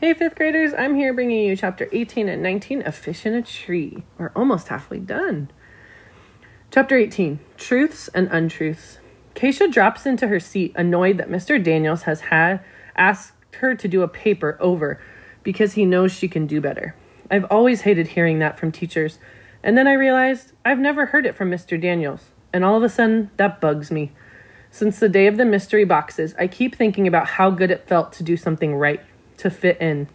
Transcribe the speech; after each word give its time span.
Hey, 0.00 0.14
fifth 0.14 0.36
graders, 0.36 0.72
I'm 0.72 0.94
here 0.94 1.12
bringing 1.12 1.46
you 1.46 1.54
chapter 1.54 1.86
18 1.92 2.26
and 2.26 2.42
19 2.42 2.80
of 2.86 2.94
Fish 2.94 3.26
in 3.26 3.34
a 3.34 3.42
Tree. 3.42 4.02
We're 4.16 4.32
almost 4.34 4.68
halfway 4.68 4.98
done. 4.98 5.50
Chapter 6.70 6.96
18 6.96 7.38
Truths 7.58 8.08
and 8.14 8.26
Untruths. 8.32 8.98
Keisha 9.34 9.70
drops 9.70 10.06
into 10.06 10.28
her 10.28 10.40
seat, 10.40 10.72
annoyed 10.74 11.18
that 11.18 11.28
Mr. 11.28 11.62
Daniels 11.62 12.04
has 12.04 12.22
had 12.22 12.64
asked 12.96 13.34
her 13.56 13.74
to 13.74 13.86
do 13.86 14.00
a 14.00 14.08
paper 14.08 14.56
over 14.58 14.98
because 15.42 15.74
he 15.74 15.84
knows 15.84 16.12
she 16.12 16.28
can 16.28 16.46
do 16.46 16.62
better. 16.62 16.94
I've 17.30 17.44
always 17.50 17.82
hated 17.82 18.08
hearing 18.08 18.38
that 18.38 18.58
from 18.58 18.72
teachers, 18.72 19.18
and 19.62 19.76
then 19.76 19.86
I 19.86 19.92
realized 19.92 20.52
I've 20.64 20.78
never 20.78 21.04
heard 21.04 21.26
it 21.26 21.36
from 21.36 21.50
Mr. 21.50 21.78
Daniels, 21.78 22.30
and 22.54 22.64
all 22.64 22.74
of 22.78 22.82
a 22.82 22.88
sudden 22.88 23.30
that 23.36 23.60
bugs 23.60 23.90
me. 23.90 24.12
Since 24.70 24.98
the 24.98 25.10
day 25.10 25.26
of 25.26 25.36
the 25.36 25.44
mystery 25.44 25.84
boxes, 25.84 26.34
I 26.38 26.46
keep 26.46 26.74
thinking 26.74 27.06
about 27.06 27.26
how 27.26 27.50
good 27.50 27.70
it 27.70 27.86
felt 27.86 28.14
to 28.14 28.22
do 28.22 28.38
something 28.38 28.74
right 28.74 29.02
to 29.40 29.50
fit 29.50 29.80
in. 29.80 30.08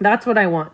That's 0.00 0.26
what 0.26 0.38
I 0.38 0.46
want. 0.46 0.72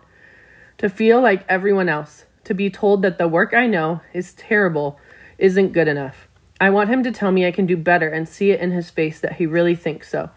To 0.79 0.89
feel 0.89 1.21
like 1.21 1.45
everyone 1.49 1.89
else. 1.89 2.25
To 2.45 2.53
be 2.53 2.69
told 2.69 3.01
that 3.01 3.17
the 3.17 3.27
work 3.27 3.53
I 3.53 3.67
know 3.67 4.01
is 4.13 4.33
terrible 4.33 4.99
isn't 5.37 5.73
good 5.73 5.87
enough. 5.87 6.27
I 6.61 6.69
want 6.69 6.89
him 6.89 7.03
to 7.03 7.11
tell 7.11 7.31
me 7.31 7.45
I 7.45 7.51
can 7.51 7.65
do 7.65 7.77
better 7.77 8.09
and 8.09 8.27
see 8.27 8.51
it 8.51 8.59
in 8.59 8.71
his 8.71 8.89
face 8.89 9.19
that 9.19 9.33
he 9.33 9.45
really 9.45 9.75
thinks 9.75 10.09
so. 10.09 10.29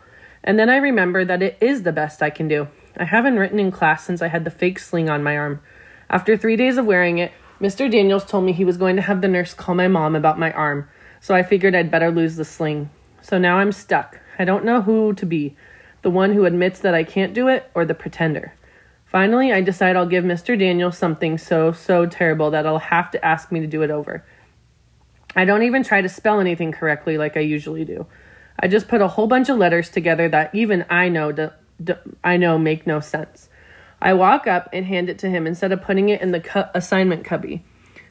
And 0.45 0.59
then 0.59 0.69
I 0.69 0.77
remember 0.77 1.25
that 1.25 1.43
it 1.43 1.59
is 1.61 1.83
the 1.83 1.93
best 1.93 2.23
I 2.23 2.31
can 2.31 2.49
do. 2.49 2.69
I 2.97 3.05
haven't 3.05 3.39
written 3.39 3.59
in 3.59 3.71
class 3.71 4.05
since 4.05 4.21
I 4.21 4.29
had 4.29 4.45
the 4.45 4.51
fake 4.51 4.79
sling 4.79 5.09
on 5.09 5.23
my 5.23 5.37
arm. 5.37 5.61
After 6.11 6.37
three 6.37 6.57
days 6.57 6.77
of 6.77 6.87
wearing 6.87 7.19
it, 7.19 7.33
Mr. 7.61 7.91
Daniels 7.91 8.25
told 8.25 8.45
me 8.45 8.53
he 8.53 8.65
was 8.65 8.77
going 8.77 8.97
to 8.97 9.03
have 9.03 9.21
the 9.21 9.29
nurse 9.29 9.55
call 9.55 9.75
my 9.75 9.89
mom 9.89 10.17
about 10.17 10.39
my 10.39 10.53
arm, 10.53 10.89
so 11.21 11.35
I 11.35 11.43
figured 11.43 11.75
I'd 11.75 11.91
better 11.91 12.11
lose 12.11 12.37
the 12.37 12.45
sling. 12.45 12.91
So 13.21 13.39
now 13.39 13.59
I'm 13.59 13.73
stuck. 13.73 14.19
I 14.39 14.45
don't 14.45 14.65
know 14.65 14.83
who 14.83 15.13
to 15.15 15.25
be 15.25 15.57
the 16.03 16.11
one 16.11 16.33
who 16.33 16.45
admits 16.45 16.81
that 16.81 16.95
I 16.95 17.05
can't 17.05 17.35
do 17.35 17.49
it, 17.49 17.71
or 17.75 17.85
the 17.85 17.95
pretender. 17.95 18.55
Finally, 19.07 19.53
I 19.53 19.61
decide 19.61 19.95
I'll 19.95 20.07
give 20.07 20.25
Mr. 20.25 20.59
Daniel 20.59 20.91
something 20.91 21.37
so, 21.39 21.73
so 21.73 22.07
terrible 22.07 22.51
that 22.51 22.67
I'll 22.67 22.79
have 22.79 23.11
to 23.13 23.25
ask 23.25 23.53
me 23.53 23.61
to 23.61 23.67
do 23.67 23.83
it 23.83 23.91
over. 23.91 24.25
I 25.37 25.45
don't 25.45 25.63
even 25.63 25.83
try 25.83 26.01
to 26.01 26.09
spell 26.09 26.41
anything 26.41 26.73
correctly 26.73 27.19
like 27.19 27.37
I 27.37 27.41
usually 27.41 27.85
do. 27.85 28.07
I 28.59 28.69
just 28.69 28.89
put 28.89 29.01
a 29.01 29.09
whole 29.09 29.27
bunch 29.27 29.49
of 29.49 29.59
letters 29.59 29.91
together 29.91 30.29
that 30.29 30.55
even 30.55 30.85
I 30.91 31.09
know 31.09 31.33
do, 31.33 31.51
do, 31.83 31.95
I 32.23 32.37
know 32.37 32.59
make 32.59 32.87
no 32.87 33.01
sense. 33.01 33.49
I 34.01 34.15
walk 34.15 34.47
up 34.47 34.69
and 34.73 34.87
hand 34.87 35.09
it 35.09 35.19
to 35.21 35.31
him 35.31 35.47
instead 35.47 35.73
of 35.73 35.83
putting 35.83 36.09
it 36.09 36.21
in 36.21 36.33
the 36.33 36.41
cu- 36.41 36.65
assignment 36.75 37.25
cubby. 37.25 37.65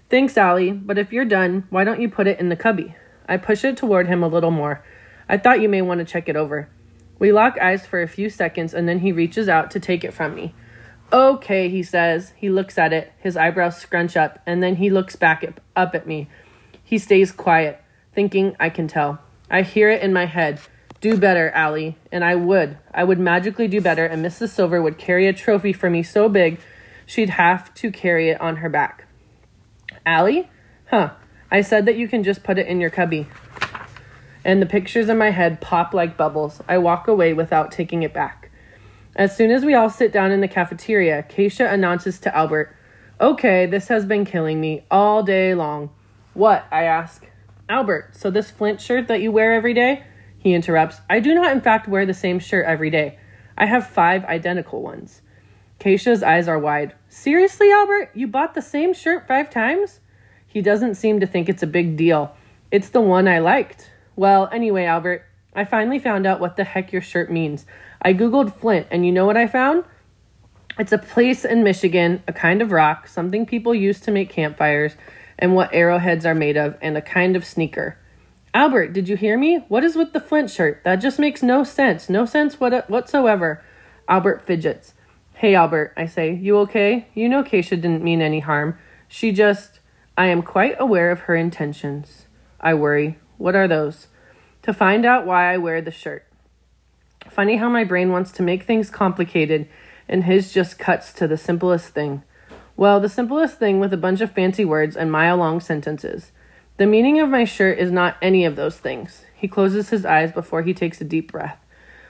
Thanks, 0.10 0.38
Ally, 0.38 0.72
but 0.72 0.98
if 0.98 1.12
you're 1.12 1.26
done, 1.26 1.66
why 1.70 1.84
don't 1.84 2.02
you 2.02 2.10
put 2.10 2.28
it 2.28 2.40
in 2.40 2.50
the 2.50 2.56
cubby? 2.56 2.96
I 3.28 3.38
push 3.38 3.64
it 3.64 3.78
toward 3.78 4.08
him 4.08 4.24
a 4.24 4.28
little 4.28 4.52
more. 4.52 4.84
I 5.28 5.38
thought 5.38 5.62
you 5.62 5.70
may 5.70 5.82
want 5.82 6.00
to 6.00 6.06
check 6.06 6.28
it 6.28 6.36
over. 6.36 6.70
We 7.22 7.32
lock 7.32 7.60
eyes 7.62 7.86
for 7.86 8.02
a 8.02 8.08
few 8.08 8.32
seconds 8.32 8.74
and 8.74 8.90
then 8.90 8.98
he 8.98 9.12
reaches 9.12 9.48
out 9.48 9.70
to 9.72 9.80
take 9.80 10.04
it 10.04 10.12
from 10.12 10.34
me. 10.34 10.56
Okay, 11.14 11.70
he 11.70 11.84
says. 11.84 12.34
He 12.36 12.50
looks 12.50 12.80
at 12.80 12.94
it, 12.94 13.14
his 13.20 13.38
eyebrows 13.38 13.78
scrunch 13.78 14.18
up, 14.18 14.40
and 14.48 14.64
then 14.64 14.78
he 14.78 14.90
looks 14.90 15.16
back 15.16 15.44
at, 15.44 15.60
up 15.76 15.94
at 15.94 16.08
me. 16.08 16.28
He 16.84 16.98
stays 16.98 17.32
quiet, 17.32 17.80
thinking 18.16 18.56
I 18.60 18.72
can 18.72 18.88
tell. 18.88 19.20
I 19.52 19.62
hear 19.62 19.92
it 19.92 20.02
in 20.02 20.14
my 20.14 20.26
head. 20.26 20.62
Do 21.00 21.16
better, 21.16 21.52
Ally. 21.52 21.92
And 22.12 22.24
I 22.24 22.34
would. 22.34 22.80
I 22.92 23.04
would 23.04 23.20
magically 23.20 23.68
do 23.68 23.82
better, 23.82 24.04
and 24.04 24.26
Mrs. 24.26 24.50
Silver 24.50 24.82
would 24.82 24.98
carry 24.98 25.28
a 25.28 25.34
trophy 25.34 25.74
for 25.74 25.92
me 25.92 26.02
so 26.02 26.28
big 26.28 26.60
she'd 27.06 27.30
have 27.30 27.72
to 27.76 27.92
carry 27.92 28.30
it 28.30 28.42
on 28.42 28.56
her 28.58 28.70
back. 28.70 29.06
Ally? 30.08 30.46
Huh. 30.90 31.12
I 31.52 31.62
said 31.62 31.86
that 31.86 31.98
you 31.98 32.08
can 32.08 32.24
just 32.24 32.44
put 32.44 32.58
it 32.58 32.66
in 32.66 32.82
your 32.82 32.90
cubby 32.90 33.28
and 34.44 34.62
the 34.62 34.66
pictures 34.66 35.10
in 35.10 35.18
my 35.18 35.32
head 35.32 35.62
pop 35.62 35.94
like 35.94 36.18
bubbles. 36.18 36.62
I 36.68 36.78
walk 36.78 37.08
away 37.08 37.34
without 37.34 37.72
taking 37.72 38.04
it 38.04 38.14
back. 38.14 38.52
As 39.16 39.36
soon 39.36 39.52
as 39.52 39.66
we 39.66 39.74
all 39.74 39.90
sit 39.90 40.12
down 40.12 40.32
in 40.32 40.42
the 40.42 40.48
cafeteria, 40.48 41.24
Keisha 41.24 41.72
announces 41.72 42.20
to 42.20 42.36
Albert, 42.36 42.76
Okay, 43.20 43.68
this 43.68 43.88
has 43.90 44.04
been 44.06 44.26
killing 44.26 44.60
me 44.60 44.84
all 44.90 45.22
day 45.22 45.54
long. 45.54 45.92
What? 46.34 46.66
I 46.72 46.86
ask. 46.86 47.28
Albert, 47.70 48.16
so 48.16 48.32
this 48.32 48.50
flint 48.50 48.82
shirt 48.82 49.08
that 49.10 49.22
you 49.22 49.32
wear 49.32 49.54
every 49.54 49.76
day? 49.76 50.04
He 50.40 50.56
interrupts. 50.56 51.02
I 51.08 51.20
do 51.20 51.36
not, 51.36 51.52
in 51.52 51.62
fact, 51.62 51.88
wear 51.88 52.08
the 52.08 52.16
same 52.16 52.40
shirt 52.40 52.66
every 52.66 52.90
day. 52.90 53.20
I 53.56 53.68
have 53.68 53.88
five 53.88 54.26
identical 54.26 54.82
ones. 54.82 55.22
Keisha's 55.80 56.24
eyes 56.24 56.48
are 56.48 56.58
wide. 56.58 56.96
Seriously, 57.10 57.72
Albert? 57.72 58.10
You 58.16 58.26
bought 58.26 58.56
the 58.56 58.62
same 58.62 58.92
shirt 58.92 59.28
five 59.28 59.52
times? 59.52 60.00
He 60.48 60.64
doesn't 60.64 60.96
seem 60.96 61.20
to 61.20 61.28
think 61.28 61.48
it's 61.48 61.62
a 61.62 61.68
big 61.68 61.96
deal. 61.96 62.36
It's 62.72 62.90
the 62.90 63.02
one 63.02 63.28
I 63.28 63.38
liked. 63.38 63.91
Well, 64.22 64.50
anyway, 64.52 64.86
Albert, 64.86 65.26
I 65.56 65.66
finally 65.66 65.98
found 65.98 66.28
out 66.28 66.40
what 66.40 66.56
the 66.56 66.64
heck 66.64 66.94
your 66.94 67.02
shirt 67.02 67.32
means. 67.32 67.66
I 68.04 68.14
googled 68.14 68.56
Flint, 68.56 68.86
and 68.92 69.04
you 69.04 69.12
know 69.12 69.26
what 69.26 69.36
I 69.36 69.48
found? 69.48 69.84
It's 70.78 70.92
a 70.92 71.00
place 71.00 71.44
in 71.44 71.64
Michigan, 71.64 72.22
a 72.28 72.32
kind 72.32 72.62
of 72.62 72.72
rock, 72.72 73.08
something 73.08 73.48
people 73.48 73.74
use 73.74 74.00
to 74.02 74.12
make 74.12 74.30
campfires, 74.30 74.94
and 75.40 75.56
what 75.56 75.74
arrowheads 75.74 76.24
are 76.24 76.36
made 76.36 76.56
of, 76.56 76.78
and 76.84 76.96
a 76.96 77.02
kind 77.02 77.36
of 77.36 77.44
sneaker. 77.44 77.98
Albert, 78.54 78.94
did 78.94 79.10
you 79.10 79.18
hear 79.18 79.40
me? 79.40 79.66
What 79.70 79.84
is 79.84 79.96
with 79.96 80.14
the 80.14 80.20
Flint 80.20 80.52
shirt? 80.52 80.84
That 80.84 80.98
just 80.98 81.18
makes 81.18 81.42
no 81.42 81.64
sense. 81.64 82.08
No 82.08 82.26
sense 82.26 82.60
what- 82.60 82.88
whatsoever. 82.92 83.64
Albert 84.08 84.46
fidgets. 84.46 84.94
Hey, 85.34 85.56
Albert, 85.56 85.94
I 85.98 86.06
say, 86.06 86.32
you 86.32 86.60
okay? 86.60 87.08
You 87.16 87.28
know 87.28 87.42
Keisha 87.42 87.72
didn't 87.72 88.04
mean 88.04 88.22
any 88.22 88.42
harm. 88.42 88.78
She 89.08 89.32
just. 89.32 89.80
I 90.16 90.28
am 90.28 90.44
quite 90.44 90.76
aware 90.80 91.10
of 91.10 91.22
her 91.22 91.36
intentions. 91.36 92.28
I 92.60 92.76
worry. 92.76 93.18
What 93.40 93.56
are 93.56 93.68
those? 93.68 94.06
To 94.64 94.74
find 94.74 95.06
out 95.06 95.26
why 95.26 95.54
I 95.54 95.58
wear 95.58 95.82
the 95.82 95.92
shirt. 95.92 96.28
Funny 97.30 97.58
how 97.58 97.70
my 97.70 97.84
brain 97.84 98.12
wants 98.12 98.32
to 98.34 98.44
make 98.44 98.64
things 98.64 98.90
complicated 98.90 99.68
and 100.08 100.24
his 100.24 100.54
just 100.54 100.78
cuts 100.78 101.14
to 101.14 101.28
the 101.28 101.38
simplest 101.38 101.94
thing. 101.94 102.24
Well, 102.76 103.00
the 103.00 103.10
simplest 103.10 103.60
thing 103.60 103.80
with 103.80 103.94
a 103.94 103.98
bunch 103.98 104.22
of 104.22 104.32
fancy 104.32 104.66
words 104.66 104.96
and 104.96 105.12
mile 105.12 105.38
long 105.38 105.60
sentences. 105.60 106.32
The 106.78 106.86
meaning 106.86 107.20
of 107.20 107.30
my 107.30 107.46
shirt 107.46 107.80
is 107.80 107.92
not 107.92 108.18
any 108.22 108.44
of 108.46 108.56
those 108.56 108.78
things. 108.78 109.24
He 109.36 109.48
closes 109.48 109.90
his 109.90 110.06
eyes 110.06 110.32
before 110.32 110.64
he 110.64 110.74
takes 110.74 111.00
a 111.00 111.06
deep 111.06 111.32
breath. 111.32 111.58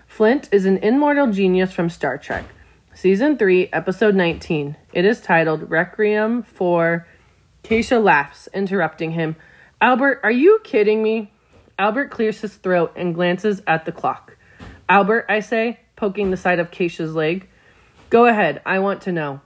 Flint 0.08 0.50
is 0.52 0.66
an 0.66 0.78
immortal 0.78 1.32
genius 1.32 1.72
from 1.72 1.90
Star 1.90 2.18
Trek. 2.18 2.46
Season 2.94 3.38
3, 3.38 3.70
Episode 3.72 4.16
19. 4.16 4.76
It 4.94 5.06
is 5.06 5.22
titled 5.22 5.70
Requiem 5.70 6.44
for. 6.44 7.08
Keisha 7.64 8.04
laughs, 8.04 8.50
interrupting 8.54 9.12
him. 9.12 9.36
Albert, 9.80 10.20
are 10.24 10.32
you 10.32 10.60
kidding 10.64 11.02
me? 11.02 11.31
Albert 11.82 12.12
clears 12.12 12.42
his 12.42 12.54
throat 12.54 12.94
and 12.96 13.16
glances 13.16 13.64
at 13.66 13.86
the 13.86 13.92
clock. 13.92 14.38
Albert, 14.88 15.26
I 15.28 15.40
say, 15.40 15.80
poking 15.96 16.30
the 16.30 16.38
side 16.38 16.60
of 16.60 16.70
Keisha's 16.70 17.16
leg. 17.16 17.50
Go 18.12 18.28
ahead, 18.28 18.62
I 18.68 18.78
want 18.78 19.02
to 19.02 19.12
know. 19.12 19.42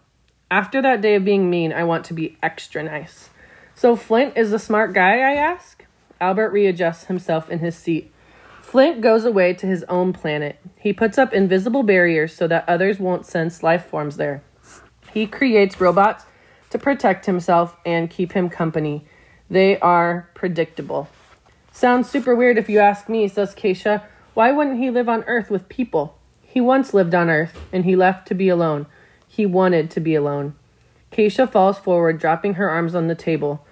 After 0.52 0.82
that 0.82 1.00
day 1.00 1.16
of 1.16 1.24
being 1.24 1.50
mean, 1.50 1.72
I 1.72 1.86
want 1.86 2.04
to 2.08 2.14
be 2.14 2.38
extra 2.44 2.84
nice. 2.84 3.30
So 3.74 3.96
Flint 3.96 4.36
is 4.36 4.52
a 4.52 4.60
smart 4.60 4.92
guy, 4.92 5.20
I 5.20 5.36
ask? 5.36 5.86
Albert 6.20 6.50
readjusts 6.50 7.06
himself 7.06 7.50
in 7.50 7.60
his 7.60 7.78
seat. 7.78 8.12
Flint 8.60 9.00
goes 9.00 9.24
away 9.24 9.54
to 9.54 9.66
his 9.66 9.86
own 9.88 10.12
planet. 10.12 10.60
He 10.78 10.92
puts 10.92 11.18
up 11.18 11.34
invisible 11.34 11.84
barriers 11.84 12.36
so 12.36 12.50
that 12.50 12.68
others 12.68 13.00
won't 13.00 13.26
sense 13.26 13.64
life 13.64 13.86
forms 13.86 14.18
there. 14.18 14.44
He 15.14 15.26
creates 15.26 15.80
robots 15.80 16.26
to 16.72 16.78
protect 16.78 17.28
himself 17.28 17.78
and 17.86 18.10
keep 18.10 18.34
him 18.34 18.50
company. 18.50 19.08
They 19.50 19.80
are 19.80 20.30
predictable. 20.34 21.08
Sounds 21.76 22.10
super 22.10 22.34
weird 22.34 22.58
if 22.58 22.70
you 22.70 22.80
ask 22.80 23.10
me, 23.10 23.28
says 23.28 23.54
Keisha. 23.54 24.02
Why 24.34 24.50
wouldn't 24.54 24.80
he 24.80 24.90
live 24.90 25.10
on 25.10 25.26
Earth 25.26 25.52
with 25.52 25.68
people? 25.68 26.18
He 26.42 26.62
once 26.62 26.94
lived 26.94 27.14
on 27.14 27.30
Earth, 27.30 27.60
and 27.74 27.84
he 27.84 27.98
left 27.98 28.30
to 28.30 28.34
be 28.34 28.48
alone. 28.48 28.86
He 29.28 29.46
wanted 29.46 29.92
to 29.92 30.00
be 30.00 30.16
alone. 30.16 30.56
Keisha 31.12 31.52
falls 31.52 31.78
forward, 31.78 32.18
dropping 32.18 32.54
her 32.54 32.70
arms 32.70 32.96
on 32.96 33.08
the 33.08 33.14
table. 33.14 33.66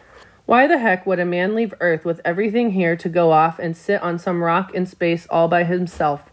Why 0.45 0.67
the 0.67 0.79
heck 0.79 1.05
would 1.05 1.21
a 1.21 1.25
man 1.25 1.55
leave 1.55 1.73
Earth 1.79 2.03
with 2.03 2.19
everything 2.25 2.71
here 2.71 2.97
to 2.97 3.07
go 3.07 3.31
off 3.31 3.57
and 3.57 3.75
sit 3.75 4.01
on 4.01 4.19
some 4.19 4.43
rock 4.43 4.73
in 4.73 4.85
space 4.85 5.25
all 5.29 5.47
by 5.47 5.63
himself? 5.63 6.23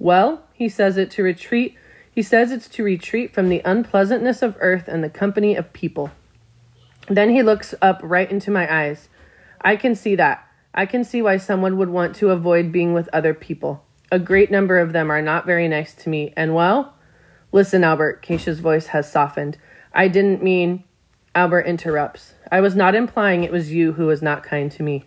Well, 0.00 0.42
he 0.52 0.68
says 0.68 0.96
it 0.96 1.12
to 1.12 1.22
retreat. 1.22 1.76
He 2.10 2.22
says 2.22 2.50
it's 2.50 2.68
to 2.70 2.82
retreat 2.82 3.32
from 3.32 3.48
the 3.48 3.62
unpleasantness 3.64 4.42
of 4.42 4.56
Earth 4.58 4.88
and 4.88 5.04
the 5.04 5.08
company 5.08 5.54
of 5.54 5.72
people. 5.72 6.10
Then 7.08 7.30
he 7.30 7.44
looks 7.44 7.76
up 7.80 8.00
right 8.02 8.28
into 8.28 8.50
my 8.50 8.66
eyes. 8.74 9.08
I 9.60 9.76
can 9.76 9.94
see 9.94 10.16
that. 10.16 10.45
I 10.76 10.84
can 10.84 11.04
see 11.04 11.22
why 11.22 11.38
someone 11.38 11.78
would 11.78 11.88
want 11.88 12.14
to 12.16 12.30
avoid 12.30 12.70
being 12.70 12.92
with 12.92 13.08
other 13.12 13.32
people. 13.32 13.82
A 14.12 14.18
great 14.18 14.50
number 14.50 14.78
of 14.78 14.92
them 14.92 15.10
are 15.10 15.22
not 15.22 15.46
very 15.46 15.68
nice 15.68 15.94
to 15.94 16.10
me, 16.10 16.34
and 16.36 16.54
well, 16.54 16.94
listen, 17.50 17.82
Albert, 17.82 18.22
Keisha's 18.22 18.60
voice 18.60 18.88
has 18.88 19.10
softened. 19.10 19.56
I 19.94 20.08
didn't 20.08 20.42
mean. 20.42 20.84
Albert 21.34 21.66
interrupts. 21.66 22.34
I 22.50 22.60
was 22.60 22.74
not 22.74 22.94
implying 22.94 23.44
it 23.44 23.52
was 23.52 23.72
you 23.72 23.92
who 23.92 24.06
was 24.06 24.22
not 24.22 24.42
kind 24.42 24.70
to 24.72 24.82
me. 24.82 25.04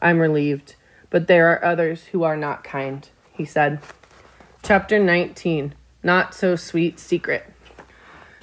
I'm 0.00 0.18
relieved, 0.18 0.76
but 1.10 1.26
there 1.26 1.50
are 1.52 1.64
others 1.64 2.06
who 2.06 2.22
are 2.22 2.36
not 2.36 2.64
kind, 2.64 3.08
he 3.32 3.44
said. 3.44 3.80
Chapter 4.62 4.98
19 4.98 5.74
Not 6.02 6.34
So 6.34 6.56
Sweet 6.56 6.98
Secret. 6.98 7.44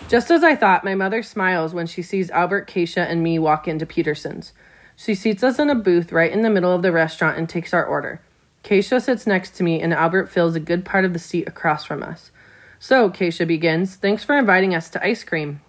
Just 0.08 0.30
as 0.32 0.44
I 0.44 0.56
thought, 0.56 0.86
my 0.86 0.96
mother 0.96 1.24
smiles 1.24 1.74
when 1.74 1.88
she 1.88 2.02
sees 2.02 2.30
Albert, 2.30 2.70
Keisha, 2.70 3.10
and 3.10 3.24
me 3.24 3.40
walk 3.40 3.68
into 3.68 3.86
Peterson's. 3.86 4.54
She 4.96 5.16
seats 5.16 5.44
us 5.44 5.60
in 5.60 5.70
a 5.70 5.76
booth 5.76 6.12
right 6.12 6.32
in 6.32 6.42
the 6.42 6.50
middle 6.50 6.72
of 6.72 6.82
the 6.82 6.92
restaurant 6.92 7.38
and 7.38 7.50
takes 7.50 7.74
our 7.74 7.86
order. 7.86 8.22
Keisha 8.64 9.02
sits 9.02 9.28
next 9.28 9.52
to 9.56 9.64
me, 9.64 9.82
and 9.82 9.94
Albert 9.94 10.28
fills 10.28 10.56
a 10.56 10.60
good 10.60 10.86
part 10.86 11.06
of 11.06 11.14
the 11.14 11.20
seat 11.20 11.48
across 11.48 11.86
from 11.86 12.02
us. 12.02 12.32
So, 12.80 13.10
Keisha 13.10 13.48
begins, 13.48 13.96
thanks 13.96 14.24
for 14.24 14.38
inviting 14.38 14.74
us 14.74 14.90
to 14.92 15.06
ice 15.06 15.24
cream. 15.24 15.62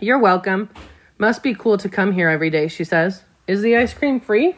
You're 0.00 0.18
welcome. 0.18 0.68
Must 1.18 1.42
be 1.42 1.54
cool 1.54 1.78
to 1.78 1.88
come 1.88 2.12
here 2.12 2.28
every 2.28 2.50
day, 2.50 2.68
she 2.68 2.84
says. 2.84 3.24
Is 3.46 3.62
the 3.62 3.76
ice 3.76 3.94
cream 3.94 4.20
free? 4.20 4.56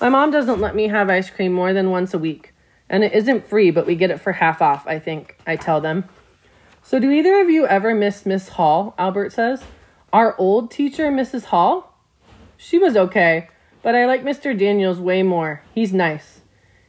My 0.00 0.08
mom 0.08 0.30
doesn't 0.30 0.60
let 0.60 0.76
me 0.76 0.88
have 0.88 1.10
ice 1.10 1.30
cream 1.30 1.52
more 1.52 1.72
than 1.72 1.90
once 1.90 2.14
a 2.14 2.18
week. 2.18 2.54
And 2.88 3.02
it 3.02 3.12
isn't 3.12 3.48
free, 3.48 3.70
but 3.70 3.86
we 3.86 3.96
get 3.96 4.10
it 4.10 4.20
for 4.20 4.32
half 4.32 4.62
off, 4.62 4.86
I 4.86 4.98
think, 4.98 5.36
I 5.46 5.56
tell 5.56 5.80
them. 5.80 6.04
So, 6.82 6.98
do 6.98 7.10
either 7.10 7.40
of 7.40 7.50
you 7.50 7.66
ever 7.66 7.94
miss 7.94 8.24
Miss 8.24 8.50
Hall? 8.50 8.94
Albert 8.98 9.32
says. 9.32 9.64
Our 10.12 10.36
old 10.38 10.70
teacher, 10.70 11.10
Mrs. 11.10 11.46
Hall? 11.46 11.89
She 12.62 12.78
was 12.78 12.94
okay, 12.94 13.48
but 13.82 13.94
I 13.94 14.04
like 14.04 14.22
Mr. 14.22 14.56
Daniels 14.56 15.00
way 15.00 15.22
more. 15.22 15.62
He's 15.74 15.94
nice. 15.94 16.42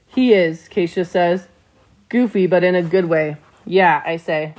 He 0.05 0.33
is, 0.33 0.67
Keisha 0.67 1.07
says. 1.07 1.47
Goofy, 2.09 2.45
but 2.45 2.61
in 2.61 2.75
a 2.75 2.83
good 2.83 3.05
way. 3.05 3.37
Yeah, 3.65 4.03
I 4.05 4.17
say. 4.17 4.53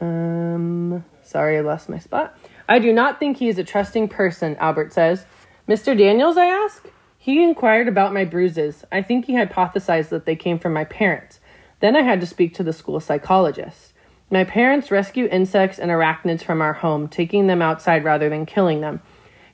Um, 0.00 1.04
sorry, 1.24 1.58
I 1.58 1.60
lost 1.60 1.88
my 1.88 1.98
spot. 1.98 2.38
I 2.68 2.78
do 2.78 2.92
not 2.92 3.18
think 3.18 3.38
he 3.38 3.48
is 3.48 3.58
a 3.58 3.64
trusting 3.64 4.06
person, 4.06 4.54
Albert 4.56 4.92
says. 4.92 5.26
Mr. 5.66 5.98
Daniels, 5.98 6.36
I 6.36 6.46
ask? 6.46 6.86
He 7.18 7.42
inquired 7.42 7.88
about 7.88 8.14
my 8.14 8.24
bruises. 8.24 8.84
I 8.92 9.02
think 9.02 9.24
he 9.24 9.32
hypothesized 9.32 10.10
that 10.10 10.24
they 10.24 10.36
came 10.36 10.60
from 10.60 10.72
my 10.72 10.84
parents. 10.84 11.40
Then 11.80 11.96
I 11.96 12.02
had 12.02 12.20
to 12.20 12.28
speak 12.28 12.54
to 12.54 12.62
the 12.62 12.72
school 12.72 13.00
psychologist. 13.00 13.87
My 14.30 14.44
parents 14.44 14.90
rescue 14.90 15.26
insects 15.26 15.78
and 15.78 15.90
arachnids 15.90 16.42
from 16.42 16.60
our 16.60 16.74
home, 16.74 17.08
taking 17.08 17.46
them 17.46 17.62
outside 17.62 18.04
rather 18.04 18.28
than 18.28 18.44
killing 18.44 18.82
them. 18.82 19.00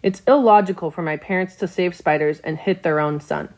It's 0.02 0.22
illogical 0.26 0.90
for 0.90 1.02
my 1.02 1.16
parents 1.16 1.54
to 1.56 1.68
save 1.68 1.94
spiders 1.94 2.40
and 2.40 2.58
hit 2.58 2.82
their 2.82 2.98
own 2.98 3.20
son. 3.20 3.54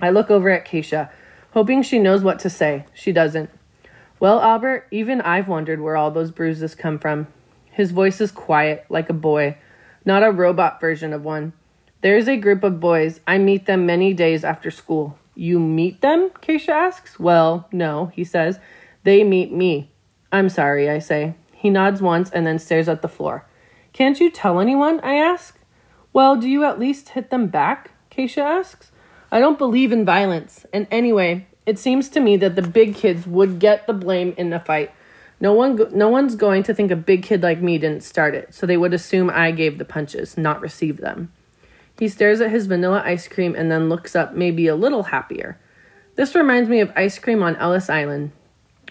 I 0.00 0.10
look 0.10 0.30
over 0.30 0.50
at 0.50 0.66
Keisha, 0.66 1.10
hoping 1.52 1.82
she 1.82 1.98
knows 1.98 2.22
what 2.22 2.38
to 2.40 2.50
say. 2.50 2.84
She 2.92 3.10
doesn't. 3.10 3.48
Well, 4.20 4.40
Albert, 4.40 4.86
even 4.90 5.20
I've 5.22 5.48
wondered 5.48 5.80
where 5.80 5.96
all 5.96 6.10
those 6.10 6.30
bruises 6.30 6.74
come 6.74 6.98
from. 6.98 7.26
His 7.70 7.90
voice 7.90 8.20
is 8.20 8.30
quiet, 8.30 8.84
like 8.88 9.08
a 9.08 9.14
boy, 9.14 9.56
not 10.04 10.22
a 10.22 10.30
robot 10.30 10.80
version 10.80 11.12
of 11.12 11.24
one. 11.24 11.54
There's 12.02 12.28
a 12.28 12.36
group 12.36 12.62
of 12.62 12.80
boys. 12.80 13.20
I 13.26 13.38
meet 13.38 13.64
them 13.64 13.86
many 13.86 14.12
days 14.12 14.44
after 14.44 14.70
school. 14.70 15.18
You 15.34 15.58
meet 15.58 16.02
them? 16.02 16.30
Keisha 16.42 16.68
asks. 16.68 17.18
Well, 17.18 17.66
no, 17.72 18.12
he 18.14 18.24
says. 18.24 18.58
They 19.04 19.24
meet 19.24 19.50
me. 19.50 19.90
I'm 20.34 20.48
sorry, 20.48 20.90
I 20.90 20.98
say. 20.98 21.34
He 21.52 21.70
nods 21.70 22.02
once 22.02 22.28
and 22.28 22.44
then 22.44 22.58
stares 22.58 22.88
at 22.88 23.02
the 23.02 23.08
floor. 23.08 23.46
Can't 23.92 24.18
you 24.18 24.32
tell 24.32 24.58
anyone? 24.58 24.98
I 25.04 25.14
ask. 25.14 25.56
Well, 26.12 26.34
do 26.34 26.48
you 26.48 26.64
at 26.64 26.80
least 26.80 27.10
hit 27.10 27.30
them 27.30 27.46
back? 27.46 27.92
Keisha 28.10 28.42
asks. 28.42 28.90
I 29.30 29.38
don't 29.38 29.58
believe 29.58 29.92
in 29.92 30.04
violence, 30.04 30.66
and 30.72 30.88
anyway, 30.90 31.46
it 31.66 31.78
seems 31.78 32.08
to 32.08 32.20
me 32.20 32.36
that 32.38 32.56
the 32.56 32.62
big 32.62 32.96
kids 32.96 33.28
would 33.28 33.60
get 33.60 33.86
the 33.86 33.92
blame 33.92 34.34
in 34.36 34.50
the 34.50 34.58
fight. 34.58 34.90
No 35.38 35.52
one 35.52 35.78
no 35.92 36.08
one's 36.08 36.34
going 36.34 36.64
to 36.64 36.74
think 36.74 36.90
a 36.90 36.96
big 36.96 37.22
kid 37.22 37.40
like 37.40 37.60
me 37.60 37.78
didn't 37.78 38.02
start 38.02 38.34
it, 38.34 38.52
so 38.52 38.66
they 38.66 38.76
would 38.76 38.92
assume 38.92 39.30
I 39.30 39.52
gave 39.52 39.78
the 39.78 39.84
punches, 39.84 40.36
not 40.36 40.60
receive 40.60 40.96
them. 40.96 41.32
He 41.96 42.08
stares 42.08 42.40
at 42.40 42.50
his 42.50 42.66
vanilla 42.66 43.04
ice 43.04 43.28
cream 43.28 43.54
and 43.54 43.70
then 43.70 43.88
looks 43.88 44.16
up, 44.16 44.34
maybe 44.34 44.66
a 44.66 44.74
little 44.74 45.04
happier. 45.04 45.60
This 46.16 46.34
reminds 46.34 46.68
me 46.68 46.80
of 46.80 46.92
ice 46.96 47.20
cream 47.20 47.40
on 47.40 47.54
Ellis 47.54 47.88
Island. 47.88 48.32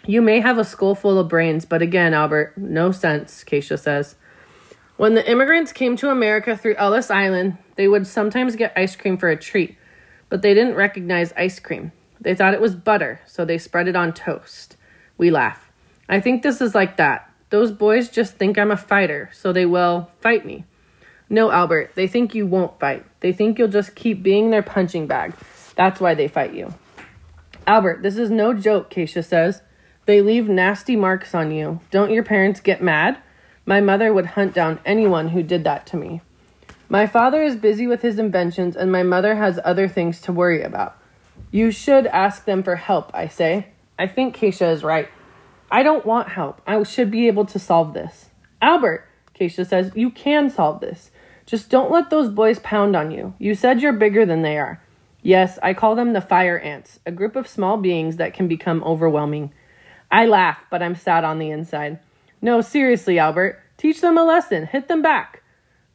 You 0.06 0.22
may 0.22 0.40
have 0.42 0.58
a 0.58 0.66
skull 0.66 0.96
full 0.96 1.18
of 1.18 1.30
brains, 1.30 1.66
but 1.66 1.82
again, 1.82 2.14
Albert, 2.14 2.58
no 2.58 2.92
sense, 2.92 3.44
Keisha 3.44 3.80
says. 3.80 4.16
When 4.98 5.16
the 5.16 5.30
immigrants 5.30 5.72
came 5.72 5.96
to 5.98 6.10
America 6.10 6.58
through 6.58 6.76
Ellis 6.76 7.10
Island, 7.10 7.58
they 7.76 7.88
would 7.88 8.06
sometimes 8.06 8.56
get 8.56 8.74
ice 8.76 8.96
cream 8.96 9.18
for 9.18 9.30
a 9.30 9.38
treat 9.38 9.78
but 10.34 10.42
they 10.42 10.56
didn't 10.56 10.74
recognize 10.74 11.32
ice 11.38 11.60
cream. 11.60 11.92
They 12.20 12.34
thought 12.34 12.56
it 12.56 12.60
was 12.60 12.74
butter, 12.74 13.22
so 13.28 13.46
they 13.46 13.60
spread 13.60 13.88
it 13.88 13.96
on 13.96 14.14
toast. 14.14 14.78
We 15.16 15.30
laugh. 15.30 15.70
I 16.10 16.22
think 16.22 16.42
this 16.42 16.60
is 16.60 16.74
like 16.74 16.98
that. 16.98 17.32
Those 17.52 17.72
boys 17.72 18.10
just 18.10 18.34
think 18.34 18.58
I'm 18.58 18.72
a 18.72 18.76
fighter, 18.76 19.30
so 19.32 19.54
they 19.54 19.68
will 19.68 20.10
fight 20.22 20.44
me. 20.44 20.66
No, 21.30 21.52
Albert, 21.52 21.92
they 21.94 22.08
think 22.08 22.34
you 22.34 22.48
won't 22.48 22.80
fight. 22.80 23.06
They 23.20 23.32
think 23.32 23.60
you'll 23.60 23.68
just 23.68 23.94
keep 23.94 24.24
being 24.24 24.50
their 24.50 24.64
punching 24.64 25.06
bag. 25.06 25.36
That's 25.76 26.02
why 26.02 26.16
they 26.16 26.28
fight 26.28 26.56
you. 26.56 26.74
Albert, 27.68 28.02
this 28.02 28.18
is 28.18 28.32
no 28.32 28.56
joke, 28.56 28.90
Keisha 28.90 29.24
says. 29.24 29.62
They 30.06 30.22
leave 30.22 30.50
nasty 30.50 30.96
marks 30.96 31.34
on 31.34 31.52
you. 31.52 31.80
Don't 31.92 32.12
your 32.12 32.24
parents 32.24 32.60
get 32.60 32.82
mad? 32.82 33.18
My 33.66 33.80
mother 33.80 34.14
would 34.14 34.28
hunt 34.28 34.54
down 34.54 34.80
anyone 34.86 35.30
who 35.30 35.42
did 35.42 35.64
that 35.64 35.86
to 35.88 35.98
me. 35.98 36.22
My 36.90 37.08
father 37.08 37.42
is 37.42 37.56
busy 37.56 37.88
with 37.88 38.02
his 38.02 38.20
inventions, 38.20 38.76
and 38.76 38.92
my 38.92 39.04
mother 39.04 39.36
has 39.36 39.60
other 39.64 39.88
things 39.88 40.20
to 40.22 40.34
worry 40.34 40.62
about. 40.62 40.98
You 41.52 41.72
should 41.72 42.06
ask 42.08 42.46
them 42.46 42.64
for 42.64 42.76
help, 42.76 43.10
I 43.14 43.28
say. 43.28 43.68
I 43.98 44.08
think 44.08 44.36
Keisha 44.36 44.72
is 44.72 44.84
right. 44.84 45.08
I 45.72 45.82
don't 45.82 46.06
want 46.06 46.30
help. 46.30 46.62
I 46.68 46.82
should 46.84 47.10
be 47.10 47.28
able 47.28 47.46
to 47.46 47.58
solve 47.58 47.94
this. 47.94 48.30
Albert, 48.62 49.08
Keisha 49.34 49.66
says, 49.66 49.92
you 49.96 50.10
can 50.10 50.50
solve 50.50 50.82
this. 50.82 51.10
Just 51.46 51.70
don't 51.70 51.92
let 51.92 52.10
those 52.10 52.30
boys 52.30 52.60
pound 52.60 52.96
on 52.96 53.12
you. 53.12 53.34
You 53.40 53.56
said 53.56 53.82
you're 53.82 53.94
bigger 53.94 54.26
than 54.26 54.42
they 54.42 54.58
are. 54.58 54.82
Yes, 55.22 55.58
I 55.64 55.74
call 55.74 55.96
them 55.96 56.14
the 56.14 56.22
fire 56.22 56.60
ants, 56.60 57.00
a 57.06 57.12
group 57.12 57.36
of 57.36 57.48
small 57.48 57.78
beings 57.78 58.18
that 58.18 58.34
can 58.34 58.48
become 58.48 58.84
overwhelming. 58.84 59.54
I 60.14 60.28
laugh, 60.28 60.64
but 60.70 60.84
I'm 60.84 60.96
sad 60.96 61.24
on 61.24 61.40
the 61.40 61.50
inside. 61.50 61.98
No, 62.40 62.62
seriously, 62.62 63.18
Albert. 63.18 63.60
Teach 63.78 64.00
them 64.00 64.16
a 64.16 64.24
lesson. 64.24 64.68
Hit 64.68 64.88
them 64.88 65.02
back. 65.02 65.42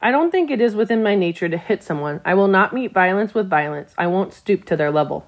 I 0.01 0.11
don't 0.11 0.29
think 0.29 0.51
it 0.51 0.59
is 0.59 0.75
within 0.75 1.01
my 1.01 1.15
nature 1.15 1.47
to 1.47 1.57
hit 1.57 1.83
someone. 1.83 2.19
I 2.25 2.33
will 2.33 2.49
not 2.49 2.73
meet 2.73 2.93
violence 2.93 3.33
with 3.33 3.49
violence. 3.49 3.93
I 3.97 4.07
won't 4.07 4.33
stoop 4.33 4.65
to 4.65 4.75
their 4.75 4.91
level. 4.91 5.25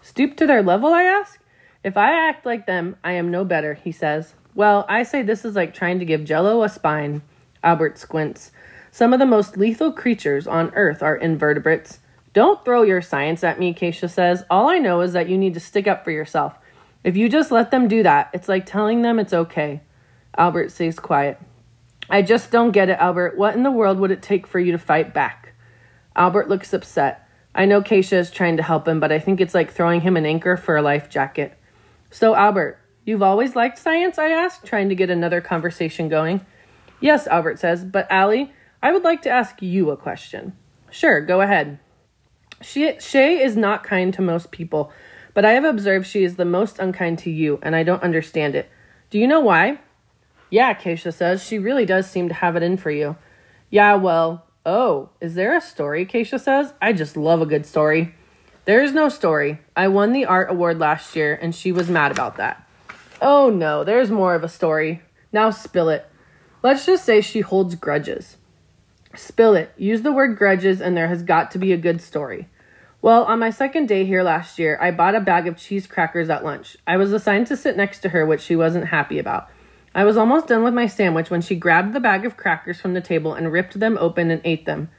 Stoop 0.00 0.38
to 0.38 0.46
their 0.46 0.62
level, 0.62 0.94
I 0.94 1.02
ask? 1.02 1.38
If 1.84 1.98
I 1.98 2.12
act 2.12 2.46
like 2.46 2.64
them, 2.64 2.96
I 3.04 3.12
am 3.12 3.30
no 3.30 3.44
better, 3.44 3.74
he 3.74 3.92
says. 3.92 4.32
Well, 4.54 4.86
I 4.88 5.02
say 5.02 5.20
this 5.20 5.44
is 5.44 5.54
like 5.54 5.74
trying 5.74 5.98
to 5.98 6.06
give 6.06 6.24
jello 6.24 6.62
a 6.62 6.70
spine. 6.70 7.20
Albert 7.62 7.98
squints. 7.98 8.52
Some 8.90 9.12
of 9.12 9.18
the 9.18 9.26
most 9.26 9.58
lethal 9.58 9.92
creatures 9.92 10.46
on 10.46 10.72
earth 10.74 11.02
are 11.02 11.14
invertebrates. 11.14 11.98
Don't 12.32 12.64
throw 12.64 12.84
your 12.84 13.02
science 13.02 13.44
at 13.44 13.58
me, 13.58 13.74
Keisha 13.74 14.08
says. 14.08 14.44
All 14.48 14.70
I 14.70 14.78
know 14.78 15.02
is 15.02 15.12
that 15.12 15.28
you 15.28 15.36
need 15.36 15.52
to 15.54 15.60
stick 15.60 15.86
up 15.86 16.04
for 16.04 16.10
yourself. 16.10 16.54
If 17.02 17.16
you 17.16 17.28
just 17.28 17.50
let 17.50 17.70
them 17.70 17.88
do 17.88 18.02
that, 18.02 18.30
it's 18.34 18.48
like 18.48 18.66
telling 18.66 19.02
them 19.02 19.18
it's 19.18 19.32
okay. 19.32 19.80
Albert 20.36 20.70
stays 20.70 20.98
quiet. 20.98 21.40
I 22.08 22.22
just 22.22 22.50
don't 22.50 22.72
get 22.72 22.88
it, 22.88 22.98
Albert. 22.98 23.38
What 23.38 23.54
in 23.54 23.62
the 23.62 23.70
world 23.70 23.98
would 23.98 24.10
it 24.10 24.22
take 24.22 24.46
for 24.46 24.58
you 24.58 24.72
to 24.72 24.78
fight 24.78 25.14
back? 25.14 25.54
Albert 26.16 26.48
looks 26.48 26.72
upset. 26.72 27.26
I 27.54 27.64
know 27.64 27.82
Keisha 27.82 28.14
is 28.14 28.30
trying 28.30 28.56
to 28.58 28.62
help 28.62 28.86
him, 28.86 29.00
but 29.00 29.12
I 29.12 29.18
think 29.18 29.40
it's 29.40 29.54
like 29.54 29.72
throwing 29.72 30.00
him 30.00 30.16
an 30.16 30.26
anchor 30.26 30.56
for 30.56 30.76
a 30.76 30.82
life 30.82 31.08
jacket. 31.08 31.56
So, 32.10 32.34
Albert, 32.34 32.78
you've 33.04 33.22
always 33.22 33.56
liked 33.56 33.78
science? 33.78 34.18
I 34.18 34.30
ask, 34.30 34.64
trying 34.64 34.88
to 34.88 34.94
get 34.94 35.10
another 35.10 35.40
conversation 35.40 36.08
going. 36.08 36.44
Yes, 37.00 37.26
Albert 37.26 37.58
says, 37.58 37.84
but 37.84 38.06
Ally, 38.10 38.46
I 38.82 38.92
would 38.92 39.04
like 39.04 39.22
to 39.22 39.30
ask 39.30 39.62
you 39.62 39.90
a 39.90 39.96
question. 39.96 40.56
Sure, 40.90 41.20
go 41.20 41.40
ahead. 41.40 41.78
She, 42.60 42.98
Shay 43.00 43.42
is 43.42 43.56
not 43.56 43.84
kind 43.84 44.12
to 44.14 44.22
most 44.22 44.50
people, 44.50 44.92
but 45.34 45.44
I 45.44 45.52
have 45.52 45.64
observed 45.64 46.06
she 46.06 46.24
is 46.24 46.36
the 46.36 46.44
most 46.44 46.78
unkind 46.78 47.18
to 47.20 47.30
you, 47.30 47.58
and 47.62 47.76
I 47.76 47.82
don't 47.82 48.02
understand 48.02 48.54
it. 48.54 48.68
Do 49.10 49.18
you 49.18 49.26
know 49.26 49.40
why? 49.40 49.78
Yeah, 50.50 50.74
Keisha 50.74 51.12
says, 51.12 51.44
she 51.44 51.58
really 51.58 51.86
does 51.86 52.10
seem 52.10 52.28
to 52.28 52.34
have 52.34 52.56
it 52.56 52.62
in 52.62 52.76
for 52.76 52.90
you. 52.90 53.16
Yeah, 53.70 53.94
well, 53.94 54.46
oh, 54.66 55.10
is 55.20 55.34
there 55.34 55.56
a 55.56 55.60
story? 55.60 56.04
Keisha 56.04 56.40
says. 56.40 56.72
I 56.82 56.92
just 56.92 57.16
love 57.16 57.40
a 57.40 57.46
good 57.46 57.66
story. 57.66 58.14
There 58.64 58.82
is 58.82 58.92
no 58.92 59.08
story. 59.08 59.60
I 59.76 59.88
won 59.88 60.12
the 60.12 60.26
art 60.26 60.50
award 60.50 60.78
last 60.78 61.16
year, 61.16 61.38
and 61.40 61.54
she 61.54 61.72
was 61.72 61.88
mad 61.88 62.12
about 62.12 62.36
that. 62.36 62.66
Oh 63.20 63.50
no, 63.50 63.84
there's 63.84 64.10
more 64.10 64.34
of 64.34 64.44
a 64.44 64.48
story. 64.48 65.02
Now 65.32 65.50
spill 65.50 65.88
it. 65.88 66.06
Let's 66.62 66.86
just 66.86 67.04
say 67.04 67.20
she 67.20 67.40
holds 67.40 67.74
grudges. 67.74 68.36
Spill 69.14 69.54
it. 69.54 69.72
Use 69.76 70.02
the 70.02 70.12
word 70.12 70.36
grudges, 70.36 70.80
and 70.80 70.96
there 70.96 71.08
has 71.08 71.22
got 71.22 71.50
to 71.52 71.58
be 71.58 71.72
a 71.72 71.76
good 71.76 72.00
story. 72.00 72.48
Well, 73.02 73.24
on 73.24 73.38
my 73.38 73.48
second 73.48 73.88
day 73.88 74.04
here 74.04 74.22
last 74.22 74.58
year, 74.58 74.78
I 74.78 74.90
bought 74.90 75.14
a 75.14 75.20
bag 75.20 75.46
of 75.46 75.56
cheese 75.56 75.86
crackers 75.86 76.28
at 76.28 76.44
lunch. 76.44 76.76
I 76.86 76.98
was 76.98 77.14
assigned 77.14 77.46
to 77.46 77.56
sit 77.56 77.74
next 77.74 78.00
to 78.00 78.10
her, 78.10 78.26
which 78.26 78.42
she 78.42 78.54
wasn't 78.54 78.88
happy 78.88 79.18
about. 79.18 79.48
I 79.94 80.04
was 80.04 80.18
almost 80.18 80.48
done 80.48 80.62
with 80.62 80.74
my 80.74 80.86
sandwich 80.86 81.30
when 81.30 81.40
she 81.40 81.56
grabbed 81.56 81.94
the 81.94 82.00
bag 82.00 82.26
of 82.26 82.36
crackers 82.36 82.78
from 82.78 82.92
the 82.92 83.00
table 83.00 83.32
and 83.32 83.50
ripped 83.50 83.80
them 83.80 83.96
open 83.98 84.30
and 84.30 84.42
ate 84.44 84.66
them. 84.66 84.90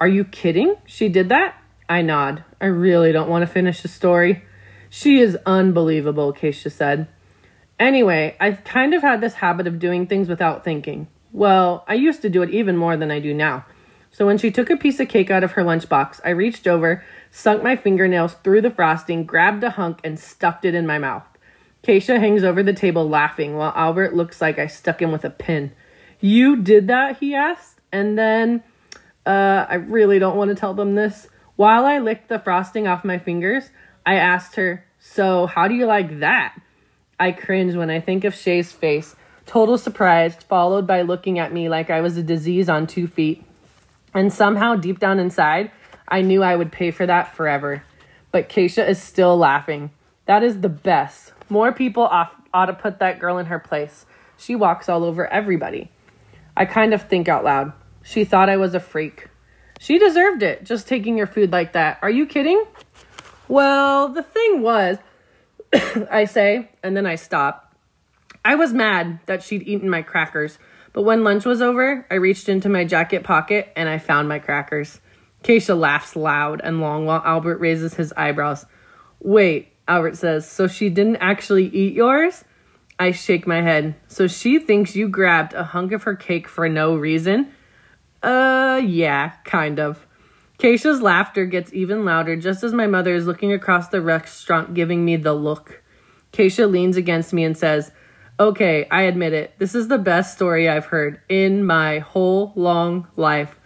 Are 0.00 0.08
you 0.08 0.24
kidding? 0.24 0.76
She 0.86 1.10
did 1.10 1.28
that? 1.28 1.54
I 1.86 2.00
nod. 2.00 2.44
I 2.62 2.66
really 2.66 3.12
don't 3.12 3.28
want 3.28 3.42
to 3.42 3.52
finish 3.52 3.82
the 3.82 3.88
story. 3.88 4.42
She 4.88 5.20
is 5.20 5.36
unbelievable, 5.44 6.32
Keisha 6.32 6.72
said. 6.72 7.08
Anyway, 7.78 8.36
I've 8.40 8.64
kind 8.64 8.94
of 8.94 9.02
had 9.02 9.20
this 9.20 9.34
habit 9.34 9.66
of 9.66 9.78
doing 9.78 10.06
things 10.06 10.28
without 10.28 10.64
thinking. 10.64 11.08
Well, 11.30 11.84
I 11.86 11.94
used 11.94 12.22
to 12.22 12.30
do 12.30 12.42
it 12.42 12.50
even 12.50 12.76
more 12.76 12.96
than 12.96 13.10
I 13.10 13.20
do 13.20 13.34
now. 13.34 13.66
So 14.14 14.26
when 14.26 14.38
she 14.38 14.52
took 14.52 14.70
a 14.70 14.76
piece 14.76 15.00
of 15.00 15.08
cake 15.08 15.28
out 15.28 15.42
of 15.42 15.52
her 15.52 15.64
lunchbox, 15.64 16.20
I 16.24 16.30
reached 16.30 16.68
over, 16.68 17.02
sunk 17.32 17.64
my 17.64 17.74
fingernails 17.74 18.34
through 18.44 18.60
the 18.60 18.70
frosting, 18.70 19.24
grabbed 19.24 19.64
a 19.64 19.70
hunk, 19.70 19.98
and 20.04 20.20
stuffed 20.20 20.64
it 20.64 20.72
in 20.72 20.86
my 20.86 20.98
mouth. 20.98 21.24
Keisha 21.82 22.20
hangs 22.20 22.44
over 22.44 22.62
the 22.62 22.72
table 22.72 23.08
laughing 23.08 23.56
while 23.56 23.72
Albert 23.74 24.14
looks 24.14 24.40
like 24.40 24.56
I 24.56 24.68
stuck 24.68 25.02
him 25.02 25.10
with 25.10 25.24
a 25.24 25.30
pin. 25.30 25.72
You 26.20 26.62
did 26.62 26.86
that? 26.86 27.18
he 27.18 27.34
asked. 27.34 27.80
And 27.90 28.16
then, 28.16 28.62
uh, 29.26 29.66
I 29.68 29.74
really 29.74 30.20
don't 30.20 30.36
want 30.36 30.50
to 30.50 30.54
tell 30.54 30.74
them 30.74 30.94
this. 30.94 31.26
While 31.56 31.84
I 31.84 31.98
licked 31.98 32.28
the 32.28 32.38
frosting 32.38 32.86
off 32.86 33.04
my 33.04 33.18
fingers, 33.18 33.70
I 34.06 34.14
asked 34.14 34.54
her, 34.54 34.84
So, 35.00 35.46
how 35.46 35.66
do 35.66 35.74
you 35.74 35.86
like 35.86 36.20
that? 36.20 36.54
I 37.18 37.32
cringe 37.32 37.74
when 37.74 37.90
I 37.90 37.98
think 37.98 38.22
of 38.22 38.36
Shay's 38.36 38.70
face, 38.70 39.16
total 39.44 39.76
surprised, 39.76 40.44
followed 40.44 40.86
by 40.86 41.02
looking 41.02 41.40
at 41.40 41.52
me 41.52 41.68
like 41.68 41.90
I 41.90 42.00
was 42.00 42.16
a 42.16 42.22
disease 42.22 42.68
on 42.68 42.86
two 42.86 43.08
feet. 43.08 43.44
And 44.14 44.32
somehow, 44.32 44.76
deep 44.76 45.00
down 45.00 45.18
inside, 45.18 45.72
I 46.08 46.22
knew 46.22 46.42
I 46.42 46.54
would 46.56 46.72
pay 46.72 46.90
for 46.90 47.04
that 47.04 47.34
forever. 47.34 47.82
But 48.30 48.48
Keisha 48.48 48.88
is 48.88 49.02
still 49.02 49.36
laughing. 49.36 49.90
That 50.26 50.42
is 50.42 50.60
the 50.60 50.68
best. 50.68 51.32
More 51.50 51.72
people 51.72 52.04
off, 52.04 52.34
ought 52.52 52.66
to 52.66 52.72
put 52.72 53.00
that 53.00 53.18
girl 53.18 53.38
in 53.38 53.46
her 53.46 53.58
place. 53.58 54.06
She 54.36 54.54
walks 54.54 54.88
all 54.88 55.04
over 55.04 55.26
everybody. 55.26 55.90
I 56.56 56.64
kind 56.64 56.94
of 56.94 57.02
think 57.02 57.28
out 57.28 57.44
loud. 57.44 57.72
She 58.02 58.24
thought 58.24 58.48
I 58.48 58.56
was 58.56 58.74
a 58.74 58.80
freak. 58.80 59.28
She 59.80 59.98
deserved 59.98 60.42
it, 60.42 60.64
just 60.64 60.86
taking 60.86 61.18
your 61.18 61.26
food 61.26 61.50
like 61.50 61.72
that. 61.72 61.98
Are 62.00 62.10
you 62.10 62.26
kidding? 62.26 62.64
Well, 63.48 64.08
the 64.08 64.22
thing 64.22 64.62
was, 64.62 64.98
I 66.10 66.24
say, 66.24 66.70
and 66.82 66.96
then 66.96 67.06
I 67.06 67.16
stop. 67.16 67.74
I 68.44 68.54
was 68.54 68.72
mad 68.72 69.20
that 69.26 69.42
she'd 69.42 69.62
eaten 69.62 69.90
my 69.90 70.02
crackers, 70.02 70.58
but 70.94 71.02
when 71.02 71.24
lunch 71.24 71.44
was 71.44 71.60
over, 71.60 72.06
I 72.08 72.14
reached 72.14 72.48
into 72.48 72.70
my 72.70 72.84
jacket 72.84 73.24
pocket 73.24 73.70
and 73.76 73.88
I 73.88 73.98
found 73.98 74.28
my 74.28 74.38
crackers. 74.38 75.00
Keisha 75.42 75.78
laughs 75.78 76.16
loud 76.16 76.60
and 76.64 76.80
long 76.80 77.04
while 77.04 77.20
Albert 77.22 77.58
raises 77.58 77.94
his 77.94 78.14
eyebrows. 78.16 78.64
Wait, 79.20 79.72
Albert 79.88 80.16
says, 80.16 80.48
so 80.48 80.68
she 80.68 80.88
didn't 80.88 81.16
actually 81.16 81.66
eat 81.66 81.94
yours? 81.94 82.44
I 82.98 83.10
shake 83.10 83.44
my 83.44 83.60
head. 83.60 83.96
So 84.06 84.28
she 84.28 84.60
thinks 84.60 84.94
you 84.94 85.08
grabbed 85.08 85.52
a 85.52 85.64
hunk 85.64 85.90
of 85.90 86.04
her 86.04 86.14
cake 86.14 86.46
for 86.46 86.68
no 86.68 86.94
reason? 86.94 87.52
Uh, 88.22 88.80
yeah, 88.84 89.32
kind 89.44 89.80
of. 89.80 90.06
Keisha's 90.60 91.02
laughter 91.02 91.44
gets 91.44 91.72
even 91.72 92.04
louder 92.04 92.36
just 92.36 92.62
as 92.62 92.72
my 92.72 92.86
mother 92.86 93.16
is 93.16 93.26
looking 93.26 93.52
across 93.52 93.88
the 93.88 94.00
restaurant 94.00 94.74
giving 94.74 95.04
me 95.04 95.16
the 95.16 95.34
look. 95.34 95.82
Keisha 96.32 96.70
leans 96.70 96.96
against 96.96 97.32
me 97.32 97.42
and 97.42 97.58
says, 97.58 97.90
Okay, 98.38 98.88
I 98.90 99.02
admit 99.02 99.32
it. 99.32 99.54
This 99.58 99.76
is 99.76 99.86
the 99.86 99.98
best 99.98 100.34
story 100.34 100.68
I've 100.68 100.86
heard 100.86 101.20
in 101.28 101.64
my 101.64 102.00
whole 102.00 102.52
long 102.56 103.06
life. 103.14 103.56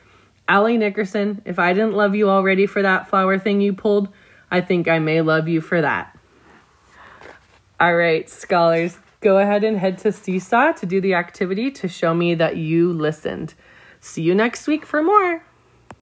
Ally 0.46 0.76
Nickerson, 0.76 1.40
if 1.46 1.58
I 1.58 1.72
didn't 1.72 1.94
love 1.94 2.14
you 2.14 2.28
already 2.28 2.66
for 2.66 2.82
that 2.82 3.08
flower 3.08 3.38
thing 3.38 3.62
you 3.62 3.72
pulled, 3.72 4.10
I 4.50 4.60
think 4.60 4.86
I 4.86 4.98
may 4.98 5.22
love 5.22 5.48
you 5.48 5.62
for 5.62 5.80
that. 5.80 6.18
All 7.80 7.96
right, 7.96 8.28
scholars, 8.28 8.98
go 9.22 9.38
ahead 9.38 9.64
and 9.64 9.78
head 9.78 9.96
to 9.98 10.12
Seesaw 10.12 10.72
to 10.72 10.86
do 10.86 11.00
the 11.00 11.14
activity 11.14 11.70
to 11.70 11.88
show 11.88 12.12
me 12.12 12.34
that 12.34 12.58
you 12.58 12.92
listened. 12.92 13.54
See 14.00 14.22
you 14.22 14.34
next 14.34 14.66
week 14.66 14.84
for 14.84 15.02
more. 15.02 15.42